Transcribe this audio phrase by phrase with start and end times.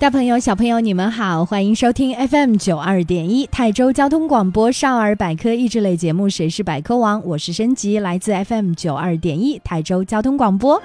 [0.00, 10.82] 大朋友、小朋友，你们好，欢迎收听 FM 九二点一泰州交通广播少儿百科益智类节目《谁是百科王》，我是升级，来自 FM 九二点一泰州交通广播。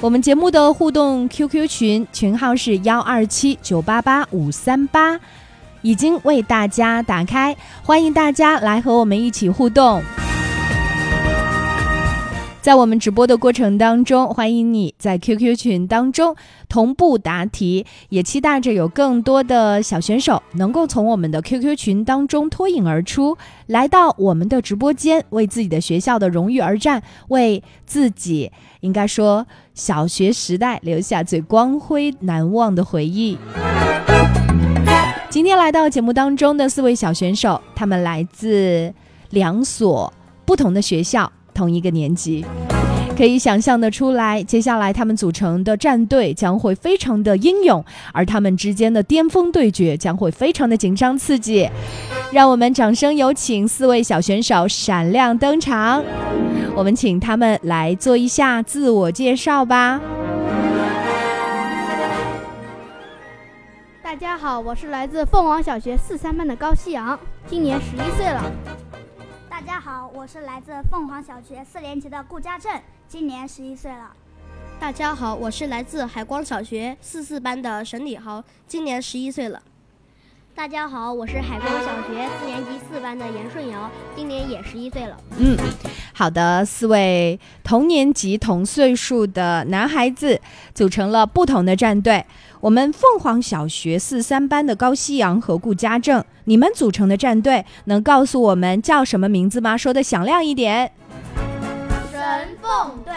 [0.00, 5.18] 我们节目的互动 QQ 群群号是幺二七九八八五三八，
[5.80, 10.00] 已经为大家打开，欢迎大家来和我们一起互动。
[12.62, 16.36] 在我们直播的过程当中，欢迎你在 QQ 群当中
[16.68, 33.36] 同步答题，也期待着有更多的小选手能够从我们的 QQ 群当中脱颖而出，来到我们的直播间，为自己的学校的荣誉而战，为自己应该说小学时代留下最光辉难忘的回忆。
[35.28, 38.94] 今天来到节目当中的四位小选手，他们来自
[39.30, 40.12] 两所
[40.44, 41.32] 不同的学校。
[41.54, 42.44] 同一个年级，
[43.16, 51.68] 可以想象的出来，接下来他们组成的战队将会非常的英勇，而他们之间的巅峰对决将会非常的紧张刺激。
[52.32, 56.02] 让我们掌声有请四位小选手闪亮登场，
[56.74, 60.00] 我们请他们来做一下自我介绍吧。
[64.02, 68.42] 大家好，我是来自凤凰小学四三班的高希阳，今年十一岁了。
[69.64, 74.10] 大家好，我是来自凤凰小学四年级的顾家正，今年十一岁了。
[74.80, 79.62] 大家好，我是来自海光小学四四班的沈礼豪，今年十一岁了。
[80.52, 85.16] 大家好，我是海光小学四年级四班的严顺尧，今年也十一岁了。
[85.38, 85.56] 嗯，
[86.14, 90.40] 好的，四位同年级同岁数的男孩子
[90.74, 92.24] 组成了不同的战队。
[92.60, 99.76] 我们凤凰小学四三班的高希阳和顾家正，你们组成的战队能告诉我们叫什么名字吗？
[99.76, 100.92] 说的响亮一点。
[102.12, 103.12] 神凤队。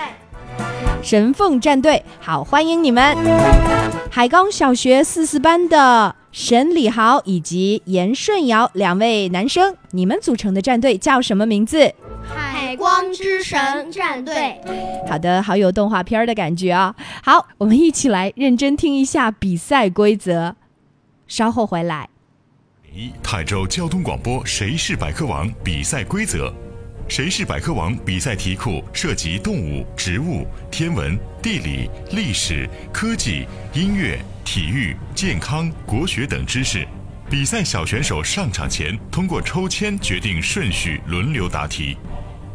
[1.04, 3.16] 神凤战队，好，欢迎你们。
[4.10, 11.94] 海刚小学四四班的沈礼豪以及严顺尧两位男生，你们组成的战队叫什么名字？
[12.76, 14.60] 海光之神战队，
[15.08, 16.94] 好的，好有动画片的感觉啊！
[17.24, 20.54] 好，我们一起来认真听一下比赛规则，
[21.26, 22.10] 稍后回来。
[22.94, 26.54] 一泰州交通广播《谁是百科王》比赛规则：
[27.08, 36.86] 谁是百科王比赛题库涉及动物、植物、天文、地理、历史、科技、音乐、体育、健康、国学等知识。
[37.30, 41.98] 比赛小选手上场前通过抽签决定顺序，轮流答题。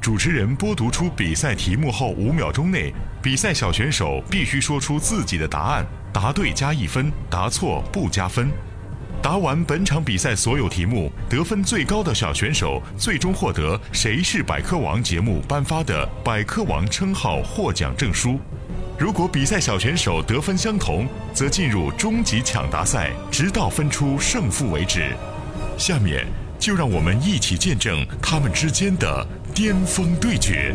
[0.00, 2.90] 主持人播读出比赛题目后五秒钟内，
[3.22, 8.50] 比赛小选手必须说出自己的答案，答对加一分，答错不加分。
[9.22, 18.40] 答完本场比赛所有题目，得分最高的小选手最终获得《谁是百科王》节目颁发的百科王称号获奖证书。
[18.98, 25.14] 如果比赛小选手得分相同，则进入终极抢答赛，直到分出胜负为止。
[25.76, 26.26] 下面
[26.58, 30.74] 就让我们一起见证他们之间的巅峰对决。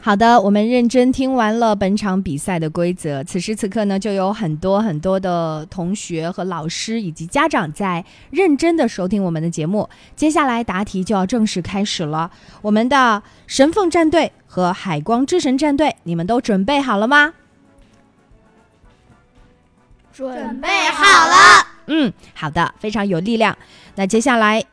[0.00, 3.22] 好的，我们认真听完了本场比赛的规则。
[3.24, 9.86] 此时此刻呢，就有很多很多的同学和老师以及家长在认真的收听我们的节目。
[10.16, 12.30] 接下来答题就要正式开始了。
[12.62, 17.34] 我们的神凤战队和海光之神战队，你们都准备好了吗？
[20.18, 21.64] 准备好了。
[21.86, 23.56] 嗯，好的，非常有力量。
[23.94, 24.64] 那接下来，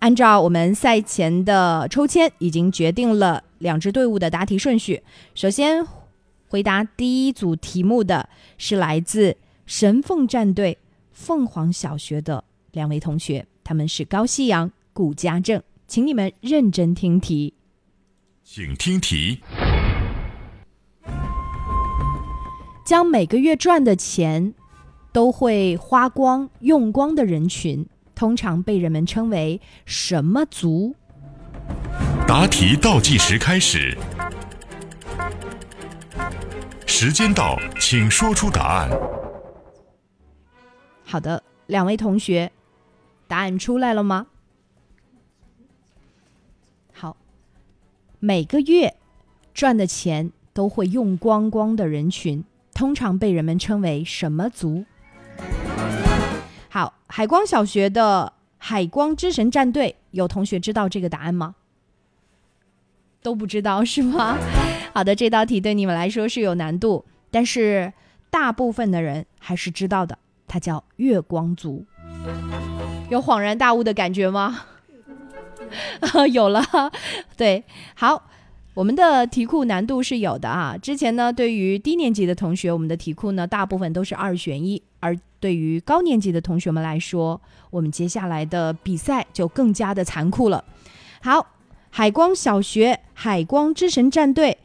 [0.00, 3.42] 按照我们赛前的抽签，已经决定了。
[3.56, 5.02] 两支队伍的答题顺序，
[5.34, 5.86] 首先
[6.48, 8.28] 回答第一组题目的
[8.58, 10.76] 是来自神凤战队
[11.10, 17.54] 凤凰小学的两位同学，他们是高西阳、顾家正，请你们认真听题。
[18.44, 19.40] 请听题。
[22.84, 24.52] 将每个月赚的钱
[25.12, 30.94] 都会花光、用光的人群，通常被人们称为什么族？
[32.26, 33.94] 答题倒计时开始，
[36.86, 38.90] 时间到，请说出答案。
[41.04, 42.50] 好的，两位同学，
[43.28, 44.28] 答案出来了吗？
[46.94, 47.18] 好，
[48.18, 48.94] 每个月
[49.52, 52.42] 赚的钱都会用光光的人群。
[52.72, 54.86] 通常被人们称为什么族？
[56.68, 61.54] 好，海光小学的海光之神战队，有同学知道这个答案吗？
[63.22, 64.36] 都不知道是吗？
[64.94, 67.92] 好的，这道题对你们来说是有难度，但是
[68.30, 70.18] 大部分的人还是知道的，
[70.48, 71.84] 它叫月光族。
[73.10, 74.62] 有恍然大悟的感觉吗？
[76.32, 76.62] 有了，
[77.36, 78.30] 对，好。
[78.74, 80.78] 我们的题库难度是有的啊。
[80.80, 87.40] 之前呢，对于低年级的同学，我们的题库呢大部分都是二选一；而对于高年级的同学们来说，
[87.70, 90.64] 我们接下来的比赛就更加的残酷了。
[91.20, 91.44] 好，
[91.90, 94.58] 海光小学海光之神战队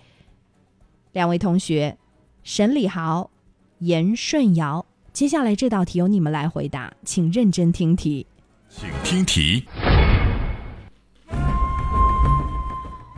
[1.14, 1.98] 两位同学，
[2.44, 3.32] 沈礼豪、
[3.80, 8.28] 严顺尧，接下来这道题由你们来回答，请认真听题。
[8.70, 9.66] 请听题。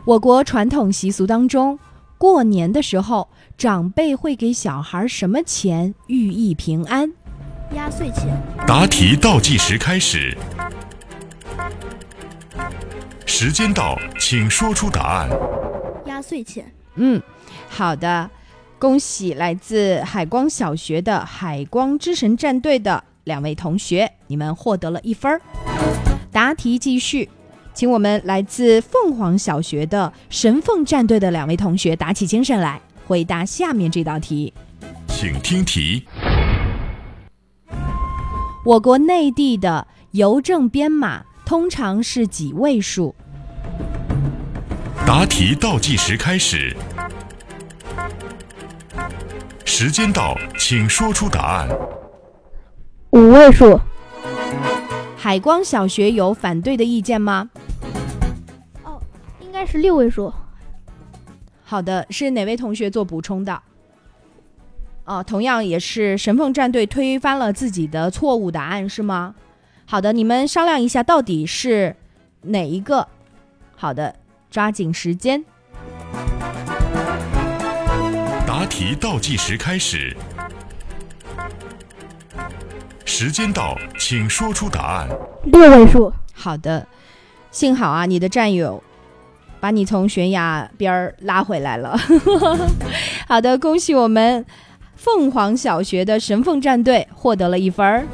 [0.06, 1.78] 我国传统习俗当中，
[2.16, 3.28] 过年的时候，
[3.60, 7.12] 长辈会给小孩什么钱寓意平安？
[7.76, 8.28] 压岁钱。
[8.66, 10.34] 答题倒计时开始，
[13.26, 15.28] 时间到，请说出答案。
[16.06, 16.72] 压岁钱。
[16.94, 17.20] 嗯，
[17.68, 18.30] 好的，
[18.78, 25.38] 恭喜来自海光小学的海光之神战队的两位同学，你们获得了一分儿。
[26.32, 27.28] 答题继续。
[27.72, 32.80] 请我们来自凤凰小学的神凤战队的两位同学打起精神来，
[33.10, 34.54] 回答下面这道题。
[35.08, 36.06] 请听题：
[38.64, 43.12] 我国内地的邮政编码通常是几位数？
[45.04, 46.76] 答题倒计时开始，
[49.64, 51.68] 时间到，请说出答案。
[53.10, 53.76] 五位数。
[55.16, 57.50] 海光小学有反对的意见吗？
[58.84, 59.02] 哦
[59.40, 60.32] 应该是六位数。
[61.70, 63.62] 好的，是哪位同学做补充的？
[65.04, 69.36] 哦，同样也是神凤战队推翻了自己的错误答案，是吗？
[69.86, 71.94] 好的，你们商量一下，到底是
[72.42, 73.06] 哪一个？
[73.76, 74.16] 好的，
[74.50, 75.44] 抓紧时间。
[78.44, 80.16] 答题倒计时开始，
[83.04, 85.08] 时间到，请说出答案。
[85.44, 86.12] 六位数。
[86.34, 86.88] 好的，
[87.52, 88.82] 幸好啊，你的战友。
[89.60, 91.96] 把你从悬崖边儿拉回来了。
[93.28, 94.44] 好的，恭喜我们
[94.96, 98.04] 凤凰小学的神凤战队获得了一分儿。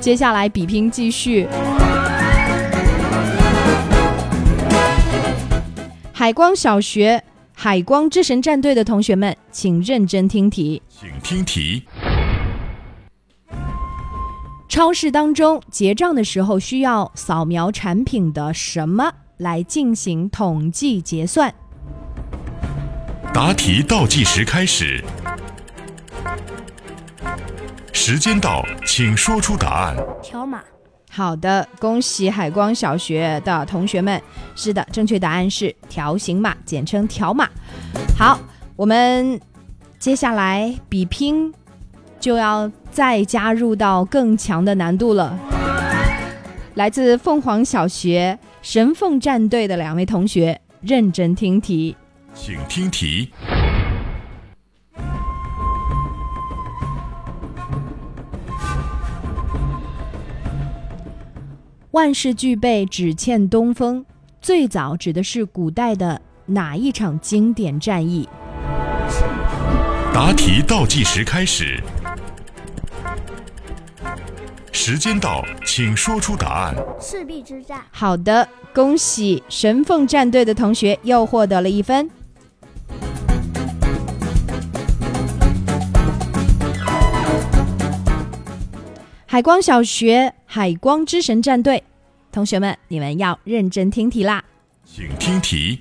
[0.00, 1.48] 接下来比拼继续。
[6.12, 7.22] 海光小学
[7.54, 10.82] 海光之神战队的同学们，请认真听题。
[10.88, 11.82] 请听题。
[14.68, 19.10] 超市当中结账的时候需要扫描产品的什么？
[19.38, 21.54] 来进行统计结算。
[23.34, 25.04] 答题倒计时开始，
[27.92, 29.96] 时间到，请说出答案。
[30.22, 30.62] 条码。
[31.10, 34.20] 好的，恭喜海光小学的同学们。
[34.54, 37.48] 是的，正确答案是条形码，简称条码。
[38.18, 38.38] 好，
[38.74, 39.38] 我们
[39.98, 41.52] 接下来比拼
[42.18, 45.38] 就要再加入到更强的难度了。
[46.74, 48.38] 来自凤凰小学。
[48.68, 51.96] 神凤战队的两位同学，认真听题，
[52.34, 53.30] 请听题。
[61.92, 64.04] 万事俱备，只欠东风。
[64.40, 68.28] 最早指的是古代的哪一场经典战役？
[70.12, 71.80] 答题倒计时开始。
[74.78, 76.76] 时间到，请说出答案。
[77.00, 77.82] 赤壁之战。
[77.90, 82.08] 好的，恭喜神凤战队的同学又获得了一分。
[89.24, 91.82] 海光小学海光之神战队，
[92.30, 94.44] 同学们，你们要认真听题啦！
[94.84, 95.80] 请听题。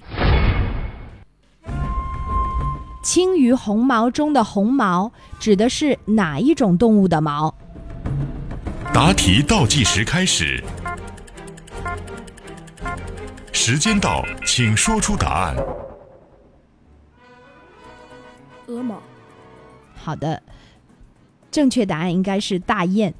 [3.03, 7.53] 青于红毛中的红毛指的是哪一种动物的毛？
[8.95, 10.63] 答题倒计时开始，
[13.51, 15.57] 时间到，请说出答案。
[18.67, 19.03] 鹅毛。
[19.95, 20.41] 好的，
[21.51, 23.13] 正确答案应该是大雁。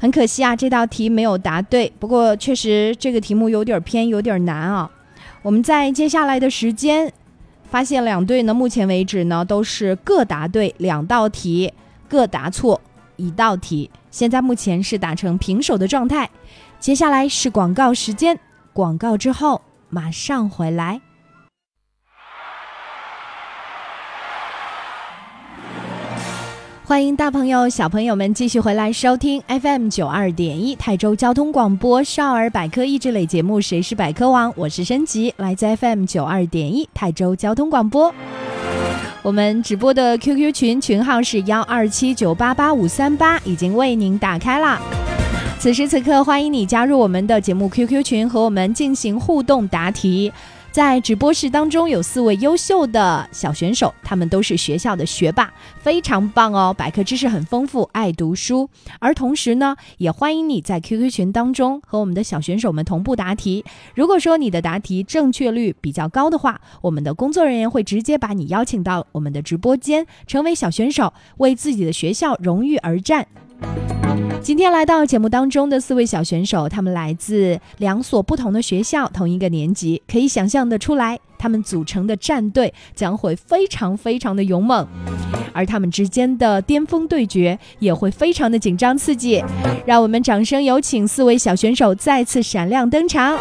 [0.00, 1.92] 很可惜啊，这道题没有答对。
[2.00, 4.90] 不过确实这个题目有点偏，有点难啊。
[5.42, 7.12] 我们在接下来的时间
[7.70, 11.72] 发现两队呢，目前为止呢都是各答对两道题，
[12.08, 12.80] 各答错
[13.16, 13.90] 一道题。
[14.10, 16.28] 现在目前是打成平手的状态。
[16.80, 18.38] 接下来是广告时间，
[18.72, 21.00] 广告之后马上回来。
[26.84, 38.10] 欢迎大朋友、小朋友们继续回来收听 FM 九二点一泰州交通广播少儿百科益智类节目《谁是百科王》，我是申吉，来自 FM 九二点一泰州交通广播。
[39.28, 44.80] 我们直播的 QQ 群群号是幺二七九八八五三八，已经为您打开了。
[45.58, 50.32] 此时此刻，欢迎你加入我们的节目 QQ 群，和我们进行互动答题。
[50.70, 56.72] 在直播室当中有四位优秀的小选手，他们都是学校的学霸，非常棒哦！
[56.76, 58.68] 百科知识很丰富，爱读书。
[59.00, 63.64] 而同时呢，也欢迎你在 QQ 群当中和我们的小选手们同步答题。
[63.94, 73.26] 如果说你的答题正确率比较高的话，我们的工作人员会直接把你邀请到我们的直播间，成为小选手，为自己的学校荣誉而战。
[74.40, 84.86] 今天来到节目当中的四位小选手，他们来自两所不同的学校，同一个年级，可以想象的出来，他们组成的战队将会非常非常的勇猛，
[85.52, 89.44] 而他们之间的巅峰对决也会非常的紧张刺激。
[89.84, 93.36] 让我们掌声有请四位小选手再次闪亮登场。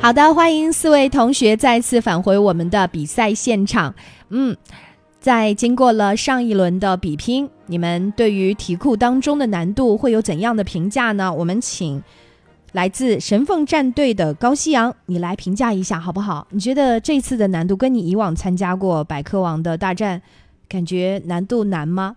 [0.00, 3.94] 好的，欢迎四位同学再次返回我们的比赛现场。
[4.30, 4.56] 嗯。
[5.26, 11.34] 在经过了上一轮的比拼，你们对于题库当中的难度会有怎样的评价呢？
[11.34, 12.00] 我们请
[12.70, 16.46] 来自神凤战队的高西洋，你来评价一下好不好？
[16.52, 20.22] 你觉得这次的难度跟你以往参加过百科王的大战，
[20.68, 22.14] 感觉难度难吗？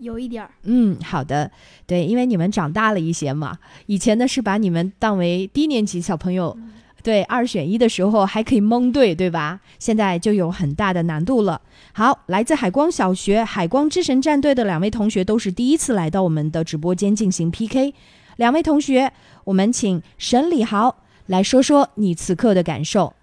[0.00, 0.50] 有一点儿。
[0.64, 1.48] 嗯，好的，
[1.86, 3.56] 对，因为你们长大了一些嘛，
[3.86, 6.58] 以前呢是把你们当为低年级小朋友。
[7.02, 9.60] 对，二选一的时候还可以蒙对，对吧？
[9.78, 11.60] 现在就有很大的难度了。
[11.92, 17.94] 好，来自海光小学海光之神战队的两位同学都是第一次来到我们的直播间进行 PK。
[18.36, 19.12] 两位同学，
[19.44, 23.14] 我们请沈礼豪来说说你此刻的感受。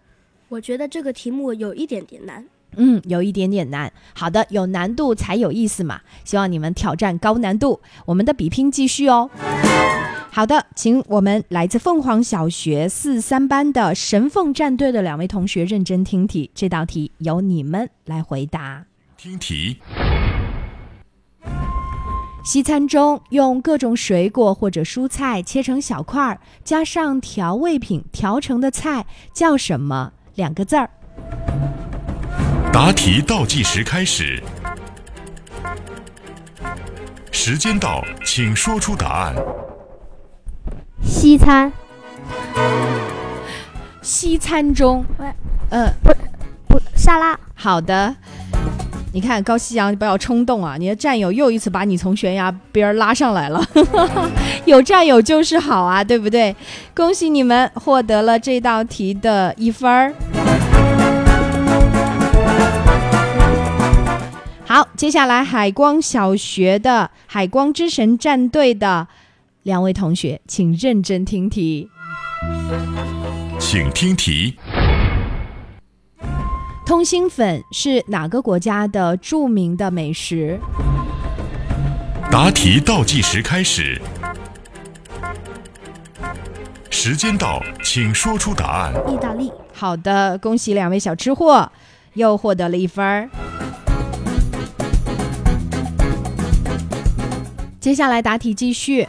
[0.49, 2.45] 我觉得这个题目有一点点难。
[2.77, 3.91] 嗯，有一点点难。
[4.13, 6.01] 好的，有难度才有意思嘛。
[6.23, 7.79] 希望你们挑战高难度。
[8.05, 9.29] 我们的比拼继续哦。
[10.35, 18.83] 好的，请我们来自凤凰小学四三班的神凤战队的两位同学认真听题，这道题由你们来回答。
[19.15, 19.77] 听题：
[22.43, 30.11] 西餐中用各种水果或者蔬菜切成小块儿，加上调味品调成的菜叫什么？
[30.35, 30.89] 两个字儿。
[32.73, 34.43] 答题倒计时开始，
[37.31, 39.33] 时间到，请说出答案。
[41.05, 41.71] 西餐，
[44.01, 45.05] 西餐中，
[45.69, 46.11] 呃，不，
[46.67, 47.39] 不，沙拉。
[47.53, 48.13] 好的，
[49.13, 50.75] 你看高西洋，你不要冲动啊！
[50.77, 53.63] 你的战友又一次把你从悬崖边拉上来了，
[54.65, 56.55] 有战友就是好啊，对不对？
[56.95, 60.13] 恭喜你们获得了这道题的一分儿。
[64.67, 69.07] 好，接下来海光小学的海光之神战队的
[69.65, 71.89] 两位同学，请认真听题。
[73.59, 74.55] 请听题。
[76.85, 80.59] 通心粉是哪个国家的著名的美食？
[82.29, 83.99] 答题倒计时开始，
[86.91, 88.93] 时间到，请说出答案。
[89.11, 89.51] 意大利。
[89.73, 91.71] 好的，恭喜两位小吃货，
[92.13, 93.27] 又获得了一分儿。
[97.79, 99.07] 接下来答题继续，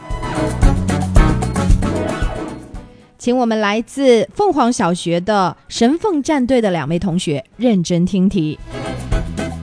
[3.27, 8.57] 请我们来自凤凰小学的神凤战队的两位同学认真听题。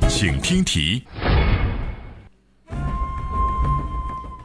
[0.07, 1.03] 请听题。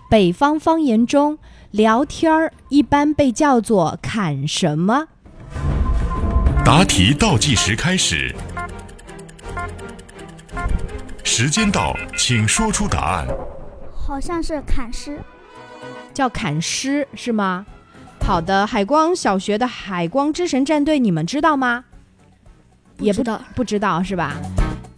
[0.09, 1.37] 北方方言中，
[1.71, 5.09] 聊天儿一般被叫做砍什么？
[6.63, 8.33] 答题倒计时开始，
[11.25, 13.27] 时间到，请说出答案。
[13.93, 15.19] 好像是砍诗，
[16.13, 17.65] 叫砍诗是吗？
[18.29, 21.85] 好的，海光小学的海光之神战队，你们知道吗？
[22.99, 24.35] 也不知道，不知道是吧？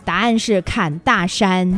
[0.03, 1.71] 答案是砍大山。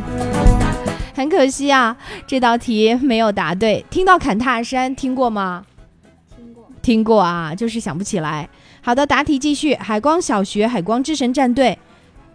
[1.13, 1.95] 很可惜啊，
[2.25, 3.86] 这道题没有答对。
[3.91, 5.63] 听到砍大山，听过吗？
[6.36, 8.50] 听过，听过啊，就是想不起来。
[8.81, 9.75] 好的，答题继续。
[9.75, 11.77] 海光小学海光之神战队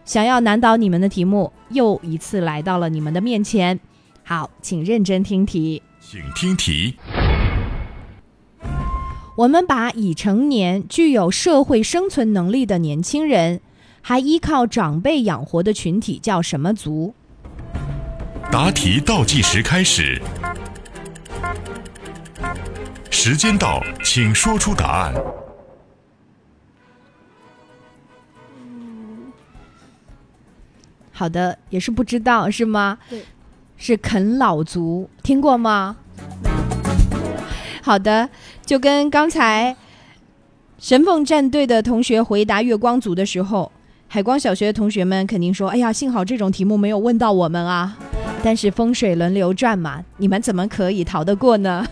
[0.05, 3.81] 想要难倒你们的题目，又一次来到了你们的面前。
[4.23, 5.83] 好，请认真听题。
[6.01, 6.95] 请听题。
[9.39, 13.61] 我们把已成年、具有社会生存能力的年轻人，
[14.03, 17.15] 还依靠长辈养活的群体叫什么族？
[18.51, 20.21] 答题倒计时开始，
[23.13, 25.15] 时间到，请说出答案。
[31.13, 32.99] 好的，也是不知道是吗？
[33.09, 33.23] 对，
[33.77, 35.97] 是啃老族，听过吗？
[37.89, 38.29] 好的，
[38.67, 39.75] 就跟刚才
[40.79, 43.73] 神凤战队的同学回答月光族的时候，
[44.09, 47.97] 海光小学的同学们肯定说：“哎呀，幸好这种题目没有问到我们啊！”
[48.45, 51.83] 但是风水轮流转嘛，你们怎么可以逃得过呢？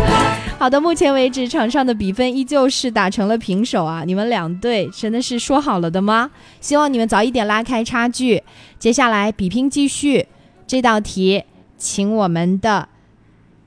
[0.58, 4.02] 好的，目前为止场上的比分依旧是打成了平手啊！
[4.06, 6.30] 你们两队真的是说好了的吗？
[6.62, 8.42] 希望你们早一点拉开差距。
[8.78, 10.26] 接下来比拼继续，
[10.66, 11.44] 这道题，
[11.76, 12.88] 请我们的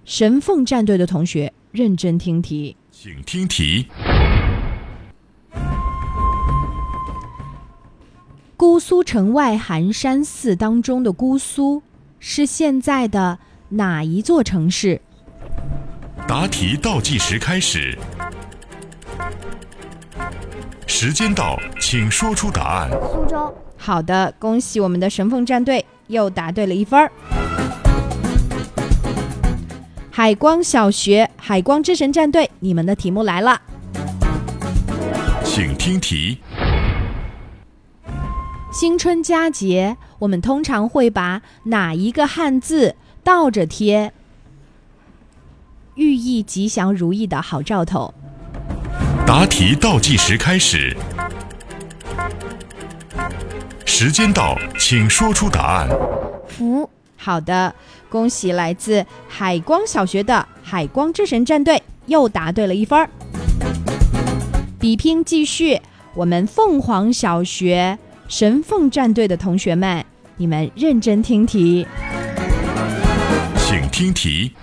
[0.03, 2.75] 神凤战队的同学认真听题。
[2.89, 3.85] 请听题。
[8.57, 11.83] 姑苏城外寒山寺当中的姑苏，
[12.19, 13.37] 是现在的
[13.69, 14.99] 哪一座城市？
[16.27, 17.95] 答题倒计时开始，
[20.87, 22.89] 时间到，请说出答案。
[23.13, 23.55] 苏州。
[23.77, 27.11] 好的，恭喜我们的神凤战队又答对了一分儿。
[30.17, 33.61] 海光小学海光之神战队，你们的题目来了。
[35.43, 36.39] 请听题。
[38.73, 44.11] 新春佳节，我们通常会把哪一个汉字倒着贴，
[45.93, 48.11] 寓意吉祥如意的好兆头？
[49.27, 50.97] 答题倒计时开始，
[53.85, 55.87] 时间到，请说出答案。
[56.47, 57.75] 福，好的，
[58.09, 63.09] 恭喜来自海光小学的海光之神战队又答对了一分儿。
[64.79, 65.81] 比拼继续，
[66.13, 70.05] 我们凤凰小学神凤战队的同学们，
[70.37, 71.85] 你们认真听题。
[73.57, 74.53] 请听题。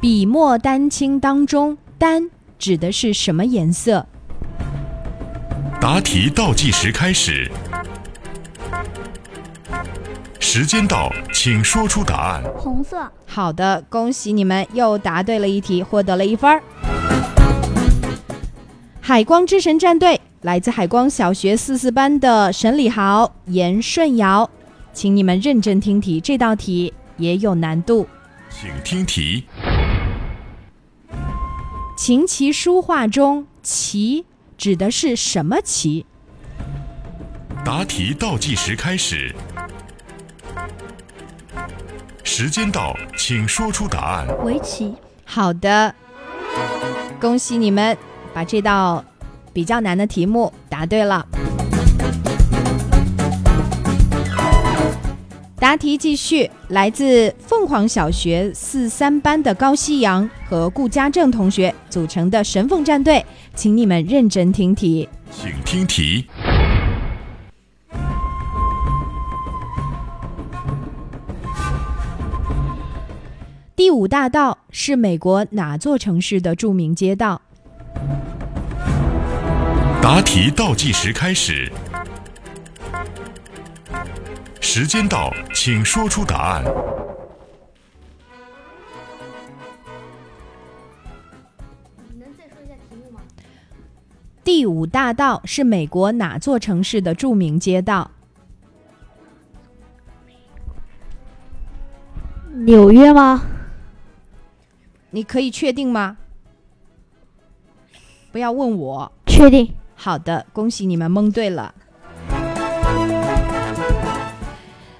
[0.00, 4.06] 笔墨丹青当中，丹指的是什么颜色？
[5.88, 7.48] 答题倒计时开始，
[10.40, 12.42] 时间到，请说出答案。
[12.58, 13.08] 红色。
[13.24, 16.60] 好的，恭喜你们又答对了一题，获得了一分儿。
[19.00, 24.50] 海光之神战队来自海光小学四四班的沈礼豪、严顺尧，
[24.92, 28.08] 请你们认真听题，这道题也有难度。
[28.50, 29.44] 请听题。
[31.96, 36.06] 琴棋书画中，棋指的是什么棋？
[37.64, 39.34] 答题倒计时开始，
[42.22, 44.26] 时间到，请说出答案。
[44.44, 44.94] 围棋。
[45.24, 45.94] 好的，
[47.20, 47.96] 恭喜你们
[48.32, 49.04] 把这道
[49.52, 51.26] 比较难的题目答对了。
[55.66, 63.26] 答题继续，来自凤凰小学四三班的高西阳和顾家正同学组成的神凤战队，
[63.56, 65.08] 请你们认真听题。
[65.32, 66.24] 请听题。
[73.74, 77.42] 第五大道是美国哪座城市的著名街道？
[80.00, 81.68] 答题倒计时开始，
[84.60, 86.64] 时间到，请说出答案。
[92.14, 93.20] 能再说一下题目吗？
[94.44, 98.10] 第五大道是美国哪座城市的著名街道？
[102.52, 103.46] 纽约吗？
[105.10, 106.16] 你可以确定吗？
[108.32, 109.12] 不要问我。
[109.26, 109.74] 确定。
[109.94, 111.74] 好的，恭喜你们蒙对了。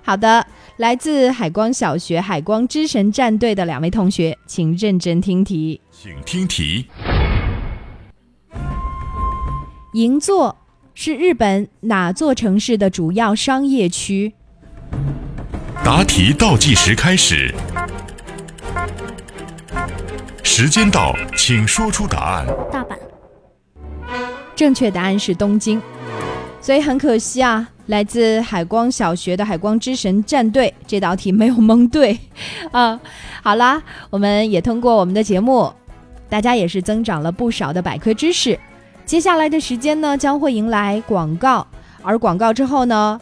[0.07, 5.81] 好的，来自海光小学海光之神战队的两位同学，请认真听题。
[5.91, 6.87] 请听题。
[9.95, 10.57] 银座
[10.95, 14.35] 是日本哪座城市的主要商业区？
[15.85, 17.53] 答题倒计时开始，
[20.45, 22.47] 时间到，请说出答案。
[22.71, 22.97] 大阪。
[24.55, 25.83] 正确答案是东京，
[26.67, 32.19] 所以很可惜啊，来自海光小学的海光之神战队这道题没有蒙对
[32.73, 33.01] 啊。
[33.41, 35.73] 好啦，我们也通过我们的节目，
[36.29, 38.59] 大家也是增长了不少的百科知识。
[39.05, 41.65] 接下来的时间呢，将会迎来广告，
[42.03, 43.21] 而广告之后呢，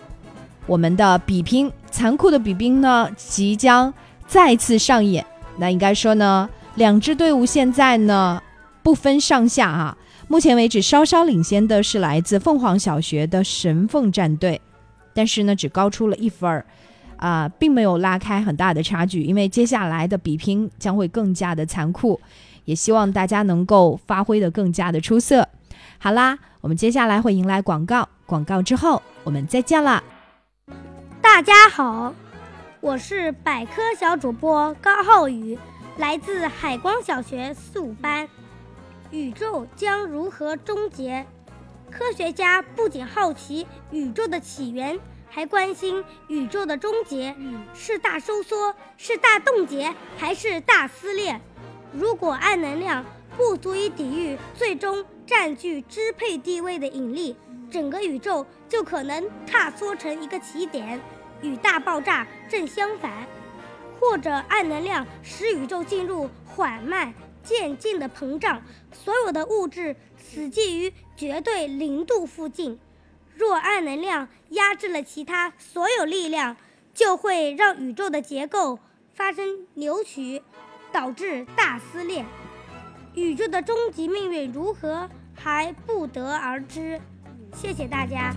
[0.65, 3.93] 我们的比拼残酷的比拼呢，即将
[4.27, 5.23] 再次上演。
[5.59, 8.41] 那应该说呢，两支队伍现在呢
[8.83, 9.95] 不分上下啊。
[10.35, 14.61] 目前为止，稍稍领先的是来自凤凰小学的神凤战队，
[15.15, 16.67] 但是呢，只高出了一分儿，
[17.19, 19.23] 啊，并没有拉开很大的差距。
[19.23, 22.21] 因为接下来的比拼将会更加的残酷，
[22.65, 25.49] 也希望大家能够发挥的更加的出色。
[25.99, 30.03] 好啦，我们接下来会迎来广告，广告之后我们再见啦。
[31.23, 32.13] 大家好，
[32.81, 35.57] 我是百科小主播高浩宇，
[35.99, 38.29] 来自海光小学四五班。
[39.15, 41.25] 宇宙将如何终结？
[41.89, 44.99] 科学家不仅好奇宇宙的起源，
[45.31, 47.33] 还关心宇宙的终结
[47.73, 51.41] 是大收缩、是大冻结还是大撕裂。
[51.93, 53.05] 如果暗能量
[53.37, 57.37] 不足以抵御最终占据支配地位的引力，
[57.71, 61.01] 整个宇宙就可能塌缩成一个起点，
[61.41, 63.13] 与大爆炸正相反；
[64.01, 67.15] 或者暗能量使宇宙进入缓慢。
[67.45, 72.81] 渐进的膨胀，所有的物质死寂于绝对零度附近。
[73.37, 76.57] 若暗能量压制了其他所有力量，
[76.95, 78.79] 就会让宇宙的结构
[79.13, 80.43] 发生扭曲，
[80.93, 82.25] 导致大撕裂。
[83.15, 87.01] 宇宙的终极命运如何还不得而知。
[87.55, 88.33] 谢谢大家。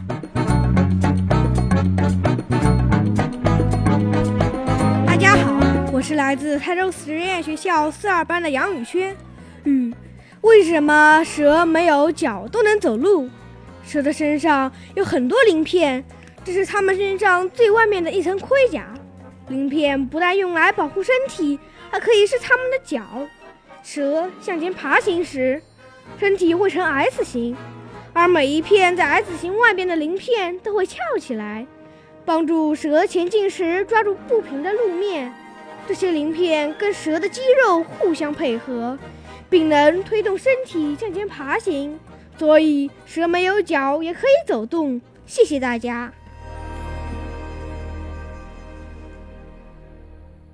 [5.98, 9.18] 我是来自泰州实验学校四二班的杨宇轩。
[9.64, 9.92] 嗯，
[10.42, 13.28] 为什么蛇没有脚都能走路？
[13.84, 16.06] 蛇的身上有很多鳞片，
[16.46, 18.94] 这是它们身上最外面的一层盔甲。
[19.48, 23.04] 鳞片不但用来保护身体，还可以是它们的脚。
[23.82, 25.60] 蛇向前爬行时，
[26.20, 27.58] 身体会呈 S 型，
[28.14, 31.66] 而每一片在 S 型外边的鳞片都会翘起来，
[32.24, 35.34] 帮助蛇前进时抓住不平的路面。
[35.88, 39.00] 这些鳞片跟蛇的肌肉互相配合，
[39.50, 41.98] 并能推动身体向前爬行，
[42.38, 45.00] 所以蛇没有脚也可以走动。
[45.26, 46.12] 谢谢大家。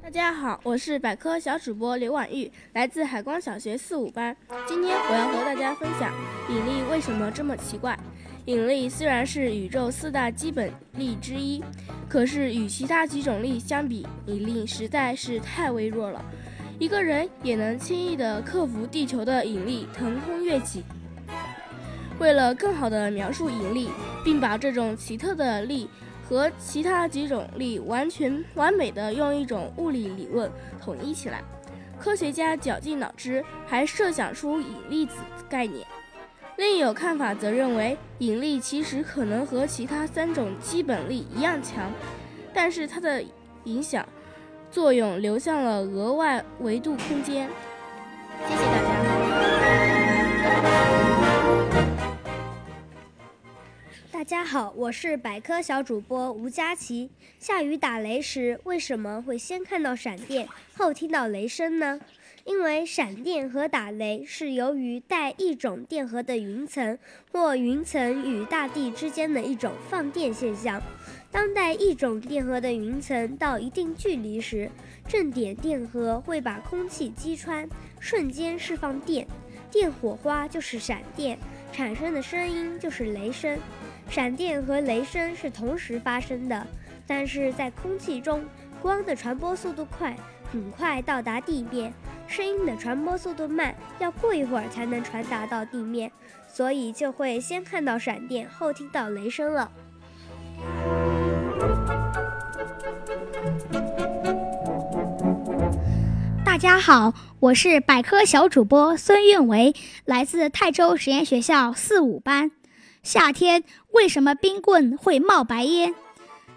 [0.03, 4.37] 大家好，我是百科小主播刘婉玉，来自海光小学四五班。
[4.67, 6.13] 今天我要和大家分享
[6.47, 7.97] 引力为什么这么奇怪。
[8.45, 11.63] 引力虽然是宇宙四大基本力之一，
[12.10, 16.23] 可是与其他几种力相比，引力实在是太微弱了。
[16.77, 20.84] 一个人也能轻易地克服地球的引力，腾空跃起。
[22.19, 23.88] 为了更好地描述引力，
[24.25, 25.89] 并把这种奇特的力
[26.27, 30.51] 和其他几种力完全完美地用一种物理理论
[30.82, 31.41] 统一起来，
[31.97, 35.13] 科学家绞尽脑汁，还设想出引力子
[35.47, 35.88] 概念。
[36.55, 41.91] 另有看法则认为，引力其实可能和其他三种基本力一样强，
[42.53, 43.23] 但是它的
[43.63, 44.07] 影响
[44.69, 47.49] 作用流向了额外维度空间。
[48.47, 48.93] 谢谢大家。
[54.11, 57.09] 大家好，我是百科小主播吴佳琪。
[57.39, 61.99] 下雨打雷时，为什么会先看到闪电，后听到雷声呢？
[62.45, 66.97] 因为闪电和打雷是由于带一种电荷的云层
[67.32, 70.82] 或云层与大地之间的一种放电现象。
[71.32, 74.69] 当带一种电荷的云层到一定距离时，
[75.08, 77.67] 正点电荷会把空气击穿，
[77.99, 79.25] 瞬间释放电，
[79.71, 81.39] 电火花就是闪电，
[81.71, 83.58] 产生的声音就是雷声。
[84.10, 86.67] 闪电和雷声是同时发生的，
[87.08, 88.43] 但是在空气中，
[88.82, 90.15] 光的传播速度快，
[90.51, 91.93] 很快到达地面。
[92.27, 96.12] 声音的传播速度慢，要过一会儿才能传达到地面，
[96.47, 99.71] 所以就会先看到闪电，后听到雷声了。
[106.43, 112.51] 大家好，我是百科小主播孙运维，来自泰州实验学校四五班。
[113.03, 115.93] 夏天为什么冰棍会冒白烟？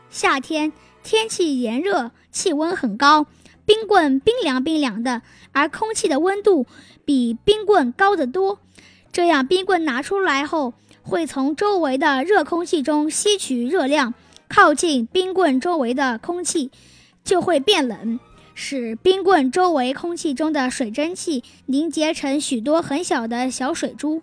[0.09, 3.27] 夏天天气炎热，气温很高。
[3.67, 5.21] 冰棍冰凉冰凉的，
[5.53, 6.67] 而空气的温度
[7.05, 8.61] 比冰棍高得多。
[9.13, 14.15] 这样，冰棍拿出来后，会从周围的热空气中吸取热量，
[14.49, 16.71] 靠近冰棍周围的空气，
[17.25, 18.21] 就会变冷，
[18.55, 24.23] 使冰棍周围空气中的水蒸气凝结成许多很小的小水珠。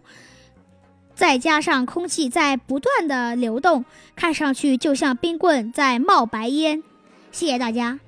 [1.15, 6.83] 再加上空气在不断的流动，看上去就像冰棍在冒白烟。
[7.31, 7.99] 谢谢大家。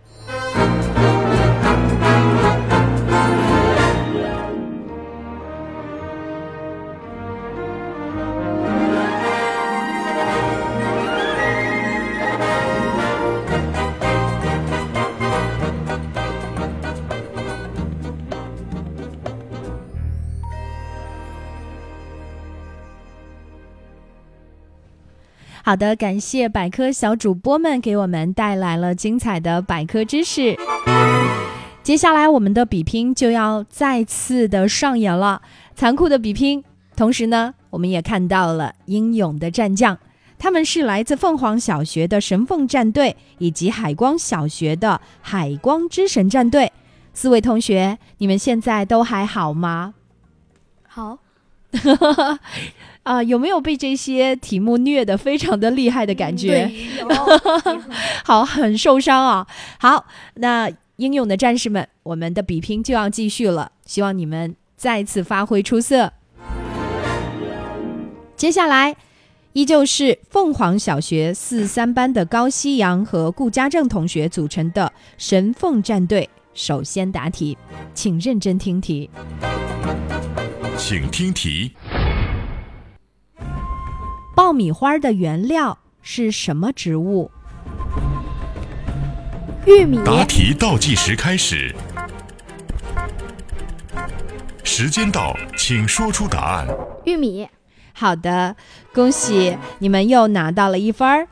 [25.68, 30.56] 好的，感谢百科小主播们给我们带来了精彩的百科知识。
[31.82, 35.42] 接下来，我们的比拼就要再次的上演了，
[35.74, 36.64] 残酷的比拼。
[36.96, 39.98] 同时呢，我们也看到了英勇的战将，
[40.38, 46.72] 他们是来自凤凰小学的神凤战队以及海光小学的海光之神战队。
[47.16, 49.96] 四位同学，你们现在都还好吗？
[50.88, 51.25] 好。
[53.04, 56.72] 啊，有没有被这些题目虐得非常的厉害的感觉？
[58.26, 59.46] 好，很受伤啊。
[59.80, 66.14] 好，那英勇的战士们，我们的比拼就要继续了，希望你们再次发挥出色。
[68.36, 68.96] 接下来，
[69.54, 77.56] 依旧是凤凰小学四三班的高西洋和顾家正同学组成的神凤战队，首先答题，
[77.94, 79.10] 请认真听题。
[80.78, 81.72] 请听题。
[84.36, 87.32] 爆米花的原料是什么植物？
[89.66, 90.00] 玉米。
[90.04, 91.74] 答题倒计时开始，
[94.64, 96.68] 时间到，请说出答案。
[97.06, 97.48] 玉米。
[97.94, 98.58] 好的，
[98.94, 101.28] 恭喜你们又拿到了一分儿。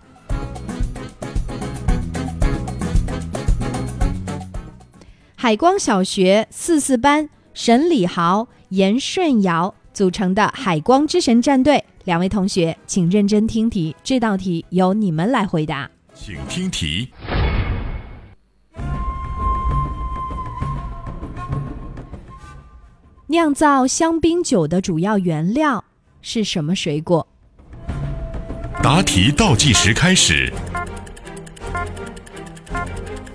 [5.36, 11.86] 海光小学四四班沈礼豪、严顺尧组成的海光之神战队。
[12.06, 15.88] 两位同学，请认真听题，这道题由你们来回答。
[16.16, 17.08] 请听题：
[23.28, 25.84] 酿造香槟酒的主要原料
[26.24, 27.28] 是什么水果？
[28.82, 30.52] 答题倒计时开始，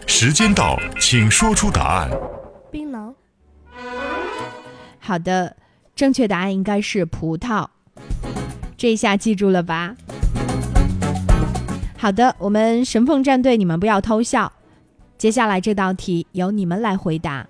[0.05, 2.11] 时间到，请说出答案。
[5.09, 5.57] 好的，
[5.97, 7.67] 正确答案应该是葡萄。
[8.77, 9.97] 这一下记住了吧？
[11.97, 14.53] 好的，我们神凤战队，你们不要偷笑。
[15.17, 17.47] 接下来这道题由你们来回答，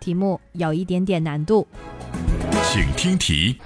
[0.00, 1.66] 题目有一点点难度。
[2.72, 3.58] 请听题：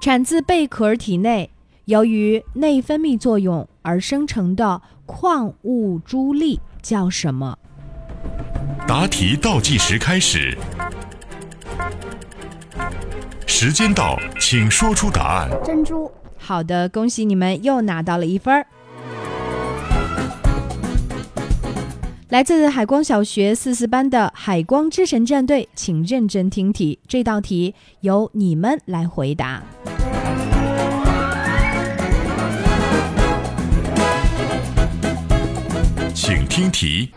[0.00, 1.50] 产自贝壳体内，
[1.84, 7.58] 由于内分泌作用而生成的矿物珠粒叫什么？
[8.86, 10.56] 答题倒计时开始。
[13.46, 15.48] 时间到，请说出答案。
[15.64, 16.10] 珍珠。
[16.36, 18.66] 好的，恭喜你们又拿到了一分儿。
[22.28, 29.62] 来自海光小学四四班的海光之神战队，请认真听题，这道题由你们来回答。
[36.14, 37.10] 请听题：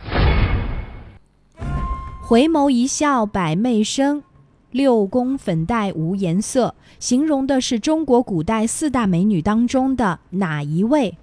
[2.27, 4.23] 回眸一笑百媚生。
[4.71, 11.15] 六宫粉黛无颜色，形容的是中国古代四大美女当中的哪一位？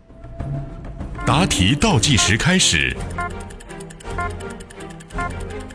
[1.27, 2.97] 答题倒计时开始，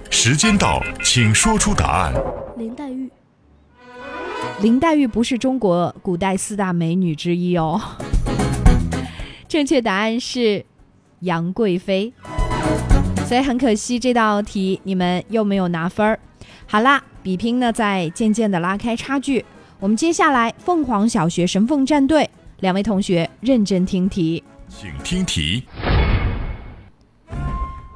[0.10, 2.13] 时间到，请说出答案。
[2.58, 3.12] 林黛玉。
[4.62, 7.82] 林黛玉不是中国古代四大美女之一哦。
[9.50, 10.66] 正确答案是
[11.20, 12.13] 杨贵妃。
[13.28, 16.18] 所以很可惜，这道题你们又没有拿分儿。
[16.66, 17.04] 好啦。
[17.24, 19.44] 比拼呢，在渐渐的拉开差距。
[19.82, 22.30] 我们接下来，凤凰小学神凤战队
[22.62, 25.66] 两位同学认真听题，请听题。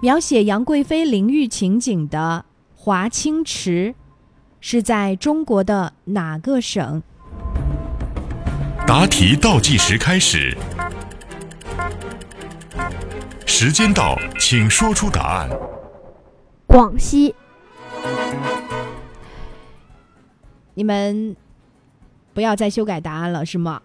[0.02, 2.44] 描写杨贵妃淋浴情景的
[2.76, 3.96] 华清池
[4.60, 7.02] 是在中国的哪个省？
[8.86, 10.58] 答题倒计时开始，
[13.54, 15.50] 时间到，请说出答案。
[16.66, 17.36] 广西。
[20.74, 21.36] 你们
[22.34, 23.82] 不要再修改答案了，是吗？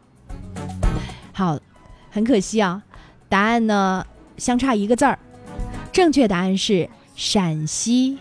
[1.32, 1.58] 好，
[2.10, 2.84] 很可惜啊，
[3.28, 4.06] 答案呢
[4.38, 5.18] 相差一个字儿。
[5.92, 8.18] 正确答案是陕西。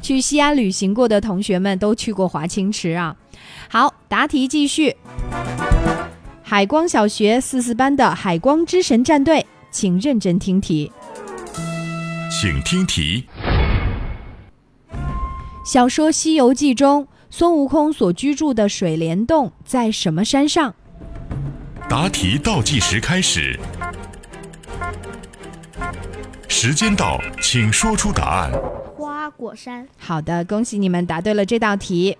[0.00, 3.16] 去西安旅行过的同学们都去过华清池啊。
[3.68, 4.96] 好，答题继续。
[6.52, 10.92] 海光小学四四班的海光之神战队，请认真听题。
[12.30, 13.24] 请听题。
[15.64, 20.74] 小说《西游记》中，孙悟空所居住的水帘洞在什么山上？
[21.88, 23.58] 答题倒计时开始，
[26.48, 28.52] 时间到，请说出答案。
[28.94, 29.88] 花果山。
[29.96, 32.18] 好的，恭喜你们答对了这道题。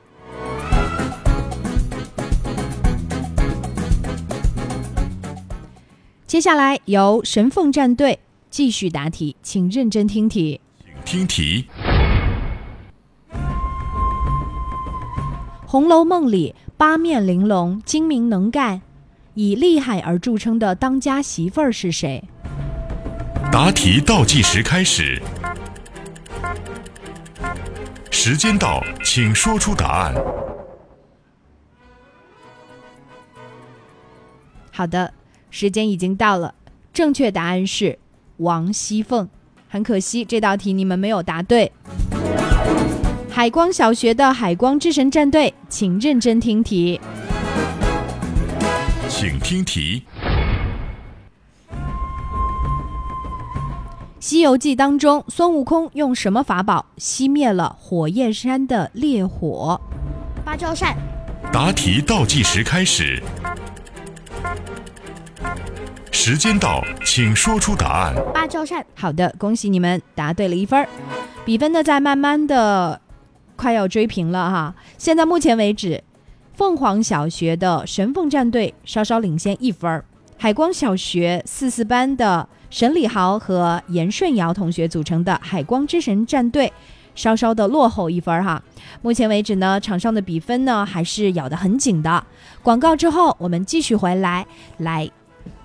[6.33, 8.19] 接下来由神凤战队
[8.49, 10.63] 继续答题，请认真听题。
[11.05, 11.67] 请听题。
[15.67, 18.81] 《红楼梦》里八面玲珑、精明能干、
[19.35, 22.25] 以厉害而著称的当家媳妇儿是谁？
[23.53, 25.21] 答题倒计时开始，
[28.11, 30.15] 时间到，请说出答案。
[34.71, 35.13] 好的。
[35.53, 36.55] 时间已经到了，
[36.95, 37.99] 正确答案是
[38.39, 39.29] 王熙凤。
[39.69, 41.71] 很可惜，这道题你们没有答对。
[43.31, 46.99] 海光小学的海光之神战队，请认真听题。
[49.11, 50.03] 请听题。
[54.19, 59.79] 《西游记》当中，孙悟空用什么法宝熄灭了火焰山的烈火？
[60.43, 60.97] 芭蕉扇。
[61.53, 63.23] 答题倒计时开始。
[66.15, 68.15] 时间到，请说出答案。
[68.35, 68.85] 芭蕉扇。
[68.95, 70.87] 好的，恭喜你们答对了一分，
[71.45, 73.01] 比分呢在慢慢的
[73.57, 74.75] 快要追平了哈。
[74.99, 76.05] 现在目前为止，
[76.55, 80.05] 凤凰小学的神凤战队稍稍领先一分儿，
[80.37, 86.71] 海光小学四四班的沈礼豪和严顺尧同学组成的海光之神战队
[87.15, 88.63] 稍稍的落后一分哈。
[89.01, 92.23] 目前为止呢，场上的比分呢还是咬得很紧的。
[92.63, 94.47] 广告之后，我们继续回来
[94.77, 95.11] 来。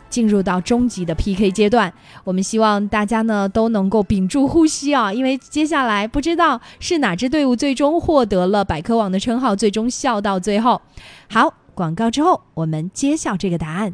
[0.09, 1.93] 进入到终极的 PK 阶段，
[2.23, 10.81] 我们希望大家呢都能够屏住呼吸啊，因为接下来不知道是哪支队伍最终获得了百科网的称号，最终笑到最后。
[11.29, 13.93] 好，广告之后我们揭晓这个答案。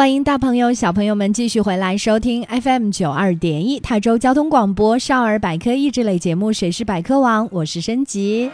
[0.00, 8.50] 欢迎大朋友、小朋友们继续回来收听 FM 九二点一泰州交通广播少儿百科益智类节目《谁是百科王》，我是申吉。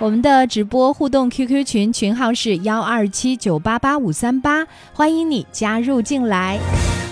[0.00, 6.58] 我们的直播互动 QQ 群群号是幺二七九八八五三八，欢迎你加入进来，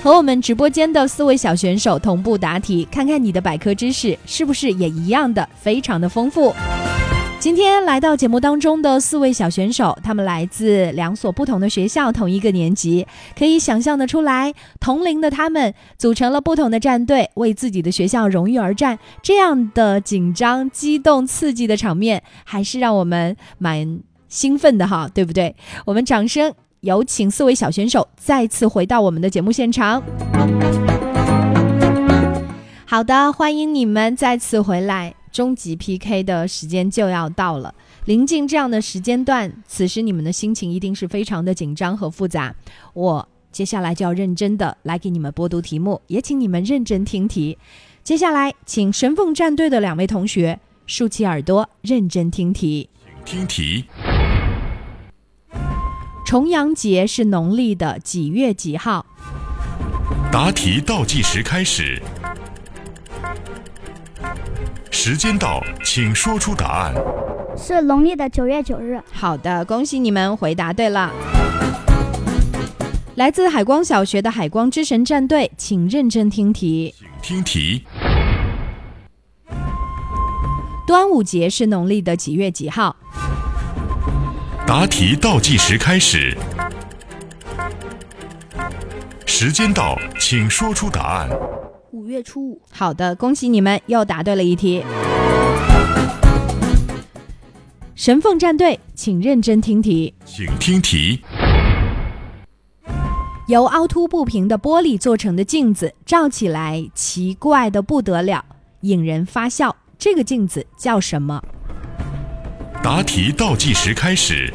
[0.02, 6.52] 和我们直播间的四位小选手同步答题，看看你的百科知识是不是也一样的非常的丰富。
[7.40, 13.06] 今天来到节目当中的四位小选手，他们来自两所不同的学校，同一个年级，
[13.38, 25.54] 可以想象的出来，同龄的他们组成了不同的战队，为自己的学校荣誉而战，这样的紧张、激动、刺激的场面，还是让我们蛮兴奋的哈，对不对？
[25.86, 30.02] 我们掌声有请四位小选手再次回到我们的节目现场。
[32.84, 35.14] 好的，欢迎你们再次回来。
[35.32, 37.74] 终极 PK 的时间就要到了，
[38.06, 42.54] 临近这样的时间段，此时你们的心情一定是非常的紧张和复杂。
[42.94, 47.56] 我接下来就要认真的来给你们播读题目，也请你们认真听题。
[48.02, 52.88] 接下来，请神凤战队的两位同学竖起耳朵，认真听题。
[53.24, 53.84] 听题。
[56.24, 59.04] 重阳节是农历的几月几号？
[60.30, 62.02] 答题倒计时开始。
[65.00, 66.92] 时间到，请说出答案。
[67.56, 69.00] 是农历的九月九日。
[69.12, 71.12] 好的，恭喜你们回答对了。
[73.14, 76.92] 来自海光小学的海光之神战队，请认真听题。
[77.22, 77.84] 听题。
[80.84, 82.96] 端午节是农历的几月几号？
[84.66, 86.36] 答题倒计时开始。
[89.26, 91.30] 时间到，请说出答案。
[91.90, 94.84] 五月初五，好的，恭喜你们又答对了一题。
[97.94, 100.14] 神凤战队，请认真听题。
[100.24, 101.20] 请听题。
[103.48, 108.44] 由凹凸不平的玻璃做成的镜子，照起来奇怪的不得了，
[108.82, 109.74] 引人发笑。
[109.98, 111.42] 这个镜子叫什么？
[112.82, 114.52] 答题倒计时开始。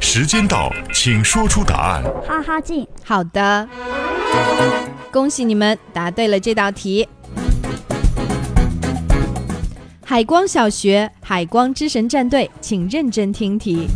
[0.00, 2.02] 时间到，请说出答案。
[2.26, 2.86] 哈哈镜。
[3.04, 3.68] 好的。
[5.10, 7.08] 恭喜你们答对了这道题。
[10.04, 13.88] 海光小学海光之神战队，请认真听题。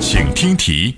[0.00, 0.96] 请听题。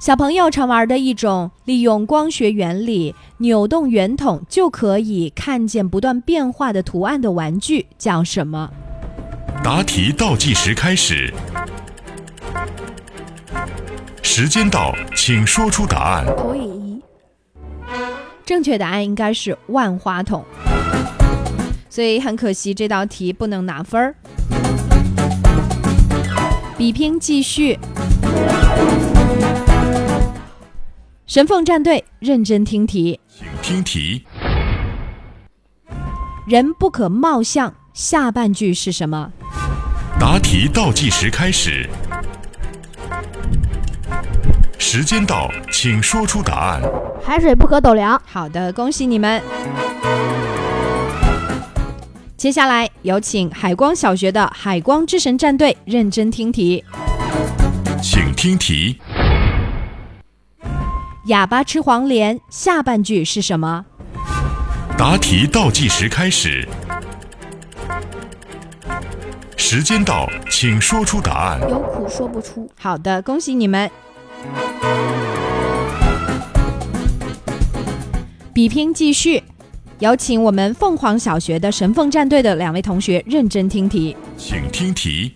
[0.00, 8.70] 小朋友常玩的一种利用光学原理扭动圆筒就可以看见不断变化的图案的玩具叫什么？
[9.62, 11.32] 答题倒计时开始，
[14.22, 16.24] 时间到，请说出答案。
[16.36, 17.02] 投影仪。
[18.44, 20.44] 正确答案应该是万花筒，
[21.88, 24.14] 所以很可惜这道题不能拿分儿。
[26.76, 27.78] 比拼继续。
[31.26, 33.20] 神凤战队，认真听题。
[33.28, 34.24] 请听题。
[36.46, 39.30] 人不可貌相，下半句是什么？
[40.18, 41.88] 答题倒计时开始，
[44.82, 46.80] 时间到，请说出答案。
[47.22, 48.20] 海水不可斗量。
[48.24, 49.40] 好的，恭喜你们。
[52.34, 56.82] 接下来有请海光小学的海光之神战队认真听题。
[58.02, 58.98] 请听题。
[61.26, 63.84] 哑巴吃黄连，下半句是什么？
[64.96, 66.66] 答题倒计时开始，
[69.58, 71.60] 时间到，请说出答案。
[71.68, 72.68] 有苦说不出。
[72.80, 73.88] 好的，恭喜你们。
[78.52, 79.42] 比拼继续，
[80.00, 84.16] 有请我们凤凰小学的神凤战队的两位同学认真听题。
[84.36, 85.34] 请听题。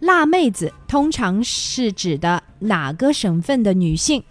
[0.00, 4.22] 辣妹子通常是指的哪个省份的女性？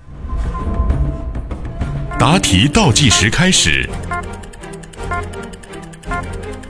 [2.20, 3.90] 答题倒计时开始，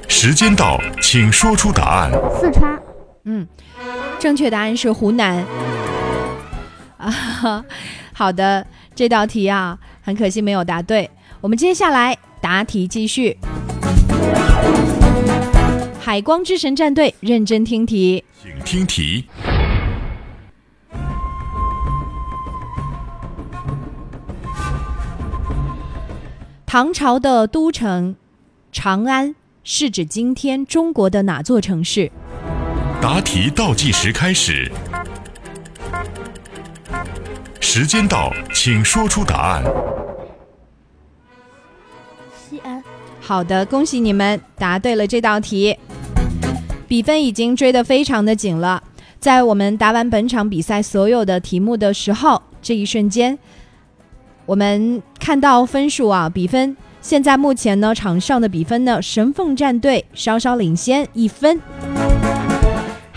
[0.07, 2.11] 时间到，请说出答案。
[2.39, 2.88] 四川。
[3.32, 3.47] 嗯，
[4.17, 5.45] 正确答案是湖南。
[6.97, 7.63] 啊，
[8.11, 8.65] 好的，
[8.95, 11.07] 这道题啊，很可惜没有答对。
[11.39, 13.38] 我们接下来答题继续。
[15.99, 18.25] 海光之神战队，认真听题。
[18.41, 19.25] 请听题。
[26.65, 28.15] 唐朝的都城
[28.71, 32.11] 长安是指今天中国的哪座城市？
[33.02, 34.70] 答题倒计时开始，
[37.62, 39.64] 时间到，请说出答案。
[42.34, 42.84] 西安。
[43.22, 45.78] 好的，恭喜你们答对了这道题，
[46.89, 48.84] 比分已经追得非常的紧了。
[49.18, 53.39] 在我们答完本场比赛所有的题目的时候，这一瞬间，
[54.45, 61.62] 我们看到分数啊，比分现在目前呢，场上的比分呢，神凤战队稍稍领先一分，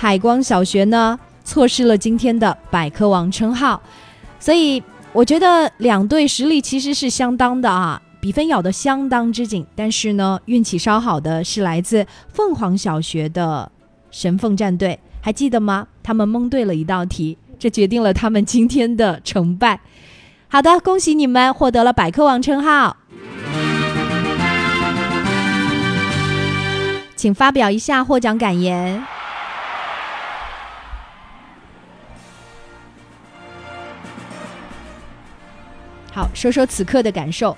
[0.02, 3.80] 海光小学呢错失了今天的百科王称号，
[4.40, 4.82] 所以
[5.12, 8.02] 我觉得两队实力其实是相当的啊。
[8.20, 13.70] 比分咬得相当之紧，但是呢，运气稍好的是来自凤凰小学的
[14.10, 15.86] 神凤战队，还记得吗？
[16.02, 19.78] 他们蒙对了一道题，这决定了他们今天的成败。
[20.48, 22.96] 好的，恭喜你们获得了百科王称号，
[27.14, 29.00] 请发表一下获奖感言。
[36.12, 37.56] 好，说说此刻的感受。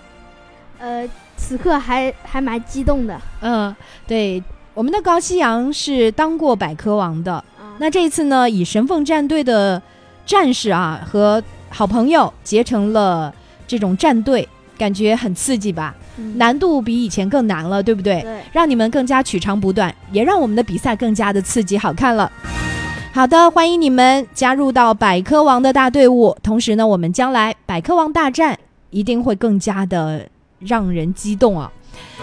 [0.79, 3.21] 呃，此刻还还蛮激动的。
[3.41, 3.75] 嗯，
[4.07, 4.43] 对，
[4.73, 7.45] 我们的高西洋是当过百科王的。
[7.79, 9.83] 那这一次呢，以神凤战队的
[10.25, 13.35] 战士啊和好朋友结成了
[13.67, 14.49] 这种战队，
[14.79, 15.95] 感觉很刺激吧？
[16.37, 18.21] 难度比以前更难了，对不对？
[18.21, 22.31] 对，让你们更加取长补短，也让我们的比赛更加的刺激好看了。
[23.15, 26.37] 好的，欢迎你们加入到百科王的大队伍。
[26.43, 28.59] 同时呢，我们将来百科王大战
[28.91, 31.71] 一定会更加的让人激动啊！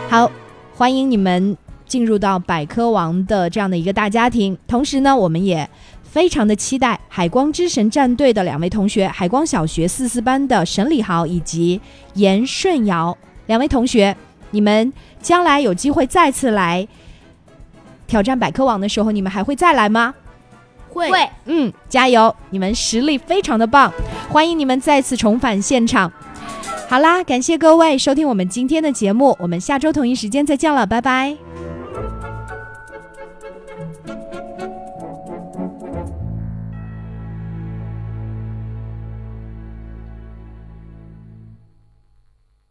[0.09, 0.29] 好，
[0.75, 1.55] 欢迎你们
[1.87, 4.57] 进入到百科王的这样的一个大家庭。
[4.67, 5.67] 同时呢，我们也
[6.03, 11.79] 非常的期待海光之神战队的两位同学，海光小学四四班的沈礼豪以及
[12.15, 14.13] 严顺尧两位同学，
[14.49, 16.85] 你们将来有机会再次来
[18.07, 20.13] 挑战百科网的时候，你们还会再来吗？
[20.91, 22.33] 会，嗯，加油！
[22.49, 23.91] 你们实力非常的棒，
[24.29, 26.11] 欢迎你们再次重返现场。
[26.89, 31.50] 好啦，感谢各位收听我们今天的节目，我们下周同一时间再见了，拜拜。